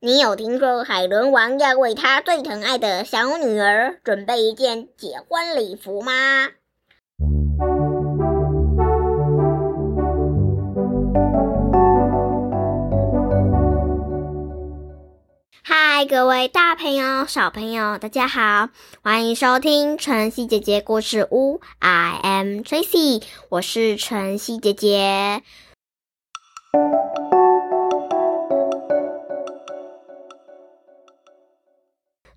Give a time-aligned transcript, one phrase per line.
[0.00, 6.12] 你有听说海伦王要为他最疼爱的小女儿准备一件结婚礼服吗？
[15.62, 18.70] 嗨，各位大朋友、小朋友，大家好，
[19.02, 21.60] 欢迎收听晨曦姐姐故事屋。
[21.80, 25.42] I am Tracy，我是晨曦姐姐。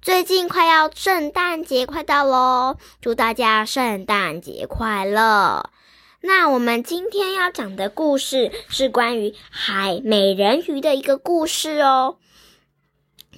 [0.01, 5.69] 最近快要圣诞节快到喽，祝大家圣诞节快乐！
[6.21, 12.15] 那我们今天要讲的故事是关于海美人鱼的一个故事哦。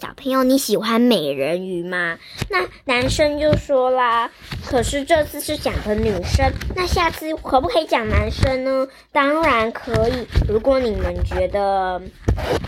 [0.01, 2.17] 小朋友，你喜欢美人鱼吗？
[2.49, 4.29] 那男生就说啦，
[4.65, 8.87] 可是这次是讲的女生，那下次可不可以讲男生呢？
[9.11, 10.27] 当然可以。
[10.49, 12.01] 如果你们觉得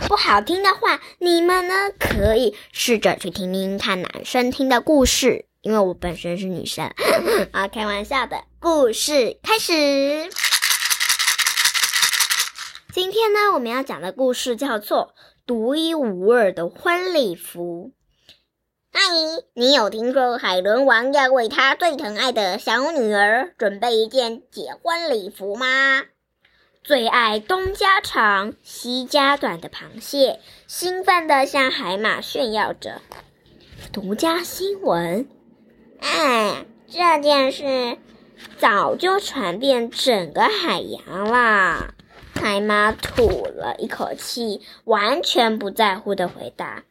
[0.08, 6.94] 不好听的话，你们呢可以试着去听听看男生听的故事，因为我本身是女生。
[7.52, 8.44] 啊，开玩笑的。
[8.60, 9.74] 故事开始。
[12.94, 15.16] 今天呢，我们要讲的故事叫做。
[15.48, 17.92] 独一无二的婚礼服。
[18.92, 26.02] 阿姨，你有听说海伦王要为他最疼爱的小女儿准备一件结婚礼服吗？
[26.84, 33.02] 最爱东家长西家短的螃蟹兴奋地向海马炫耀着。
[33.92, 35.28] 独家新闻：
[36.00, 37.98] 哎，这件事
[38.58, 41.95] 早就传遍整个海洋啦。
[42.46, 46.84] 海马吐了一口气，完全不在乎的回答：“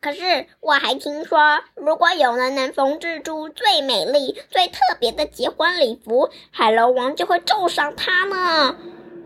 [0.00, 8.78] 可是我还听说，如果有人能缝制出最美丽、最特别的结婚礼服，海龙王就会重赏他呢。”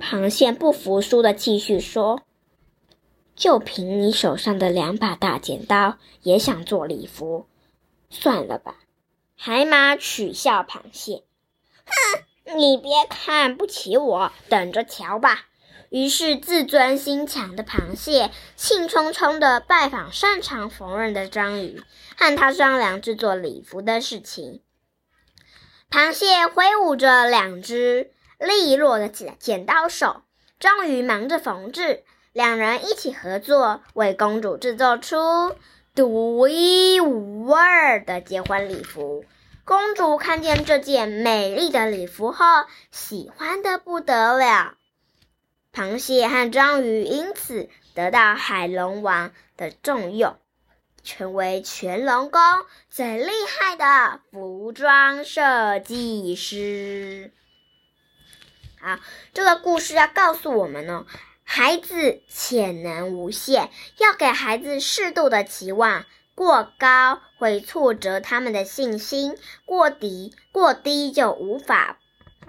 [0.03, 2.23] 螃蟹不服输的继续说
[3.37, 7.47] ：“就凭你手上的两把大剪刀，也想做礼服？
[8.11, 8.75] 算了吧。”
[9.39, 11.23] 海马取笑螃蟹
[11.87, 12.23] ：“哼！”
[12.57, 15.47] 你别看不起我，等着瞧吧。
[15.91, 21.83] 于是，自尊心强的螃蟹兴冲冲地拜访擅长缝纫的章鱼，
[22.17, 24.61] 和他商量制作礼服的事情。
[25.91, 30.23] 螃蟹挥舞着两只利落的剪剪刀手，
[30.61, 32.05] 章鱼忙着缝制，
[32.35, 35.57] 两人一起合作，为公主制作出
[35.95, 39.25] 独一无二的结婚礼服。
[39.69, 42.47] 公主看见这件美丽的礼服后，
[42.91, 44.79] 喜欢的不得了。
[45.75, 50.39] 螃蟹和章鱼因此得到海龙王的重用，
[51.05, 52.41] 成为全龙宫
[52.89, 57.31] 最厉害的服装设计师。
[58.81, 58.99] 好，
[59.35, 61.05] 这个故事要告诉我们呢，
[61.45, 63.69] 孩子潜能无限，
[63.99, 66.07] 要给孩子适度的期望。
[66.39, 71.99] 过高会挫折他们的信心，过低过低就无法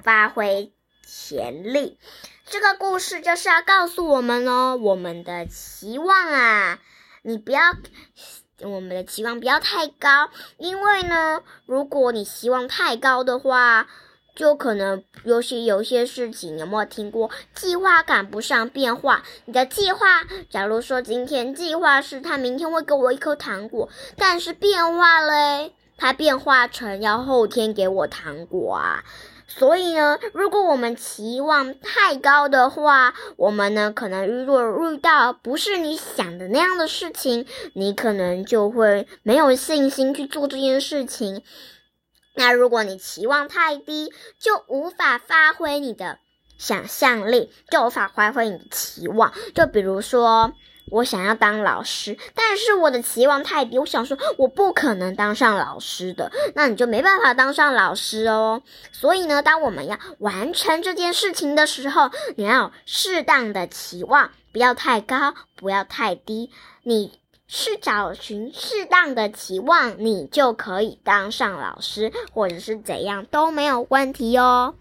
[0.03, 0.71] 发挥
[1.03, 1.97] 潜力。
[2.45, 6.77] 这个故事就是要告诉我们哦，我们的期望啊，
[7.23, 7.61] 你不要，
[8.61, 10.29] 我们的期望不要太高，
[10.59, 13.87] 因为呢，如果你希望太高的话。
[14.35, 17.29] 就可能有些有些事情，有没有听过？
[17.53, 19.23] 计划赶不上变化。
[19.45, 29.03] 你的计划，假如说今天计划是他明天会给我一颗糖果，但是变化嘞，他变化成要后天给我糖果啊。
[29.51, 41.41] 所以呢，如果我们期望太高的话，我们呢可能如果遇到不是你想的那样的事情，你可能就会没有信心去做这件事情。
[42.35, 46.19] 那如果你期望太低，就无法发挥你的
[46.57, 49.33] 想象力，就无法发挥你的期望。
[49.53, 50.53] 就比如说，
[50.89, 58.61] 我想要当老师，但是我的期望太低，我想说我不可能当上老师的，那你就没办法当上老师哦。
[58.91, 66.51] 所以呢，当我们要完成这件事情的时候，你要适当的期望，不要太高，不要太低，
[66.83, 67.19] 你。
[67.51, 74.75] 是找寻适当的期望，你就可以当上老师，或者是怎样都没有问题哦。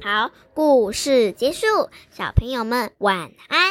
[0.00, 1.66] 好，故事结束，
[2.12, 3.69] 小朋友们晚安。